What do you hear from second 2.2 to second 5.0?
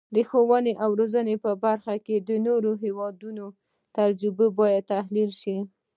د نورو هیوادونو تجربې باید